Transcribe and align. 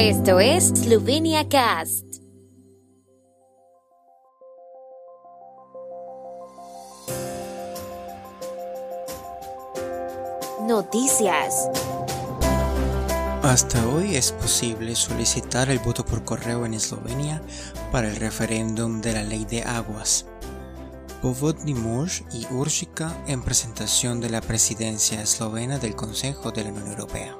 Esto 0.00 0.38
es 0.38 0.68
Slovenia 0.68 1.48
Cast. 1.48 2.04
Noticias. 10.68 11.68
Hasta 13.42 13.88
hoy 13.88 14.14
es 14.14 14.30
posible 14.30 14.94
solicitar 14.94 15.68
el 15.68 15.80
voto 15.80 16.04
por 16.04 16.24
correo 16.24 16.64
en 16.64 16.74
Eslovenia 16.74 17.42
para 17.90 18.08
el 18.08 18.14
referéndum 18.14 19.00
de 19.00 19.14
la 19.14 19.24
ley 19.24 19.46
de 19.46 19.64
aguas. 19.64 20.26
Povodni 21.20 21.74
Muž 21.74 22.22
y 22.32 22.46
Uršika 22.52 23.12
en 23.26 23.42
presentación 23.42 24.20
de 24.20 24.30
la 24.30 24.42
presidencia 24.42 25.20
eslovena 25.20 25.80
del 25.80 25.96
Consejo 25.96 26.52
de 26.52 26.62
la 26.62 26.70
Unión 26.70 26.86
Europea. 26.86 27.36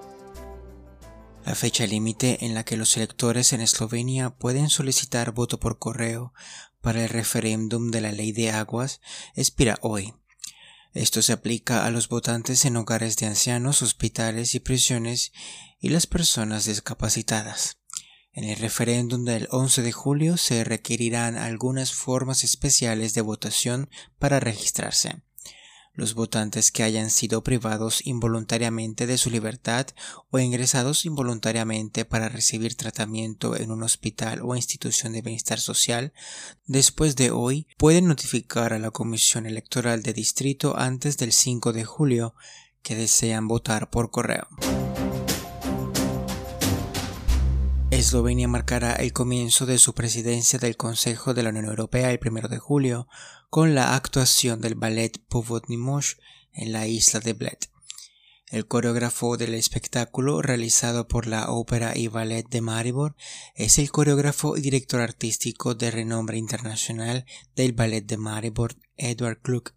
La 1.48 1.54
fecha 1.54 1.86
límite 1.86 2.45
en 2.45 2.52
la 2.52 2.62
que 2.62 2.77
los 2.77 2.95
electores 2.98 3.54
en 3.54 3.62
Eslovenia 3.62 4.28
pueden 4.28 4.68
solicitar 4.68 5.32
voto 5.32 5.59
por 5.59 5.78
correo 5.78 6.34
para 6.82 7.02
el 7.02 7.09
referéndum 7.09 7.90
de 7.90 8.02
la 8.02 8.12
ley 8.12 8.32
de 8.32 8.50
aguas 8.50 9.00
expira 9.34 9.78
hoy. 9.80 10.12
Esto 10.92 11.23
se 11.23 11.32
aplica 11.32 11.87
a 11.87 11.90
los 11.90 12.10
votantes 12.10 12.66
en 12.66 12.76
hogares 12.76 13.16
de 13.16 13.24
ancianos, 13.24 13.80
hospitales 13.80 14.54
y 14.54 14.60
prisiones 14.60 15.32
y 15.80 15.88
las 15.88 16.06
personas 16.06 16.66
discapacitadas. 16.66 17.78
En 18.30 18.45
el 18.45 18.59
referéndum 18.59 19.24
del 19.24 19.48
11 19.51 19.80
de 19.80 19.92
julio 19.92 20.37
se 20.37 20.65
requerirán 20.65 21.38
algunas 21.38 21.95
formas 21.95 22.45
especiales 22.45 23.15
de 23.15 23.23
votación 23.23 23.88
para 24.18 24.38
registrarse. 24.38 25.23
Los 25.98 26.15
votantes 26.15 26.70
que 26.70 26.84
hayan 26.84 27.11
sido 27.11 27.43
privados 27.43 28.07
involuntariamente 28.07 29.09
de 29.09 29.19
su 29.19 29.30
libertad 29.30 29.88
o 30.30 30.38
ingresados 30.38 31.05
involuntariamente 31.05 32.05
para 32.05 32.29
recibir 32.29 32.77
tratamiento 32.77 33.57
en 33.57 33.73
un 33.73 33.83
hospital 33.83 34.43
o 34.45 34.55
institución 34.55 35.13
de 35.13 35.23
bienestar 35.23 35.59
social, 35.59 36.13
después 36.66 37.16
de 37.16 37.32
hoy 37.32 37.66
pueden 37.79 38.07
notificar 38.07 38.74
a 38.74 38.79
la 38.79 38.93
Comisión 38.93 39.45
Electoral 39.45 40.05
de 40.05 40.13
Distrito 40.13 40.79
antes 40.79 41.16
del 41.16 41.32
5 41.32 41.73
de 41.73 41.85
julio 41.85 42.37
que 42.83 42.95
desean 42.95 43.49
votar 43.49 43.90
por 43.90 44.12
correo. 44.12 44.46
Eslovenia 48.09 48.48
marcará 48.48 48.95
el 48.95 49.12
comienzo 49.12 49.66
de 49.66 49.78
su 49.78 49.92
presidencia 49.92 50.59
del 50.59 50.78
Consejo 50.78 51.34
de 51.34 51.42
la 51.42 51.51
Unión 51.51 51.66
Europea 51.66 52.10
el 52.10 52.18
1 52.26 52.48
de 52.48 52.56
julio 52.56 53.06
con 53.50 53.74
la 53.74 53.95
actuación 53.95 54.62
del 54.62 54.76
ballet 54.76 55.20
Povodni 55.28 55.76
en 56.54 56.73
la 56.73 56.87
isla 56.87 57.20
de 57.20 57.34
Bled. 57.34 57.59
El 58.46 58.66
coreógrafo 58.66 59.37
del 59.37 59.52
espectáculo, 59.52 60.40
realizado 60.40 61.06
por 61.06 61.26
la 61.26 61.50
Ópera 61.50 61.98
y 61.98 62.09
Ballet 62.09 62.48
de 62.48 62.62
Maribor, 62.62 63.15
es 63.54 63.78
el 63.78 63.90
coreógrafo 63.90 64.56
y 64.56 64.62
director 64.62 65.03
artístico 65.03 65.75
de 65.75 65.91
renombre 65.91 66.38
internacional 66.38 67.26
del 67.56 67.75
Ballet 67.75 68.06
de 68.06 68.16
Maribor, 68.16 68.75
Edward 68.97 69.43
Klug, 69.43 69.75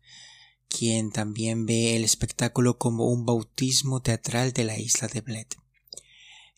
quien 0.69 1.11
también 1.11 1.65
ve 1.65 1.97
el 1.97 2.05
espectáculo 2.05 2.77
como 2.77 3.09
un 3.09 3.25
bautismo 3.25 4.01
teatral 4.01 4.53
de 4.53 4.63
la 4.63 4.79
isla 4.79 5.09
de 5.09 5.19
Bled. 5.19 5.47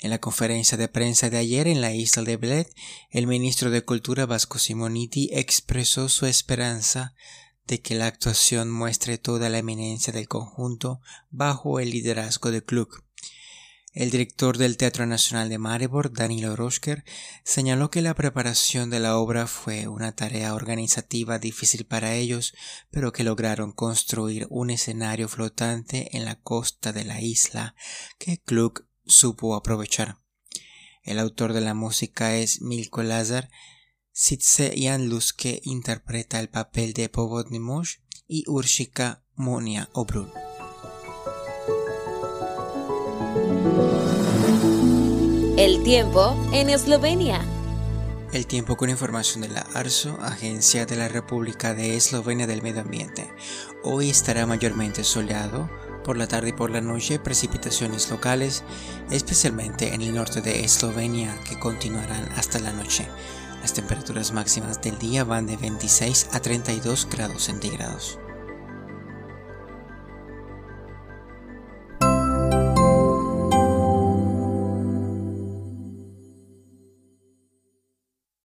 En 0.04 0.10
la 0.10 0.20
conferencia 0.20 0.78
de 0.78 0.90
prensa 0.90 1.30
de 1.30 1.38
ayer 1.38 1.66
en 1.66 1.80
la 1.80 1.94
isla 1.94 2.24
de 2.24 2.36
Bled, 2.36 2.68
el 3.10 3.26
ministro 3.26 3.72
de 3.72 3.86
Cultura 3.86 4.26
Vasco 4.26 4.60
Simoniti 4.60 5.30
expresó 5.32 6.10
su 6.10 6.26
esperanza 6.26 7.16
de 7.68 7.82
que 7.82 7.96
la 7.96 8.08
actuación 8.08 8.70
muestre 8.70 9.18
toda 9.18 9.50
la 9.50 9.60
eminencia 9.60 10.12
del 10.12 10.28
conjunto 10.28 11.00
bajo 11.30 11.80
el 11.80 11.92
liderazgo 11.92 12.52
de 12.52 12.62
Klug. 12.66 13.02
El 13.94 14.12
director 14.12 14.58
del 14.58 14.76
Teatro 14.76 15.06
Nacional 15.06 15.48
de 15.48 15.58
Maribor, 15.58 16.12
Danilo 16.12 16.58
Rosker, 16.58 17.06
señaló 17.46 17.90
que 17.90 18.02
la 18.02 18.14
preparación 18.14 18.90
de 18.90 19.00
la 19.00 19.16
obra 19.18 19.48
fue 19.48 19.88
una 19.88 20.14
tarea 20.14 20.54
organizativa 20.54 21.40
difícil 21.40 21.86
para 21.86 22.14
ellos, 22.14 22.54
pero 22.92 23.14
que 23.14 23.24
lograron 23.24 23.72
construir 23.72 24.48
un 24.50 24.70
escenario 24.70 25.30
flotante 25.30 26.18
en 26.18 26.26
la 26.26 26.42
costa 26.42 26.92
de 26.92 27.06
la 27.06 27.22
isla 27.22 27.74
que 28.18 28.40
Klug 28.40 28.84
supo 29.06 29.56
aprovechar. 29.56 30.18
El 31.04 31.20
autor 31.20 31.54
de 31.54 31.62
la 31.62 31.74
música 31.74 32.36
es 32.36 32.62
Milko 32.62 33.04
Lazar, 33.04 33.50
Sitze 34.12 34.74
Janlus 34.78 35.34
que 35.34 35.60
interpreta 35.64 36.40
el 36.40 36.50
papel 36.50 36.94
de 36.94 37.10
Povodny 37.10 37.60
y 38.28 38.44
Urshika 38.48 39.24
Monia 39.36 39.90
Obrun. 39.94 40.32
El 45.58 45.84
tiempo 45.84 46.36
en 46.54 46.70
Eslovenia. 46.70 47.42
El 48.34 48.48
tiempo 48.48 48.76
con 48.76 48.90
información 48.90 49.42
de 49.42 49.50
la 49.50 49.62
ARSO, 49.74 50.18
Agencia 50.22 50.86
de 50.86 50.96
la 50.96 51.08
República 51.08 51.74
de 51.74 51.96
Eslovenia 51.96 52.48
del 52.48 52.62
Medio 52.62 52.82
Ambiente. 52.82 53.32
Hoy 53.84 54.10
estará 54.10 54.46
mayormente 54.46 55.04
soleado, 55.04 55.70
por 56.04 56.18
la 56.18 56.28
tarde 56.28 56.50
y 56.50 56.54
por 56.54 56.70
la 56.70 56.82
noche 56.82 57.20
precipitaciones 57.20 58.10
locales, 58.12 58.64
especialmente 59.10 59.94
en 59.94 60.02
el 60.02 60.14
norte 60.14 60.42
de 60.42 60.64
Eslovenia, 60.64 61.36
que 61.48 61.58
continuarán 61.58 62.30
hasta 62.36 62.60
la 62.60 62.74
noche. 62.74 63.08
Las 63.62 63.74
temperaturas 63.74 64.34
máximas 64.34 64.82
del 64.82 65.00
día 65.00 65.24
van 65.24 65.48
de 65.48 65.58
26 65.58 66.30
a 66.34 66.40
32 66.40 67.08
grados 67.10 67.44
centígrados. 67.44 68.20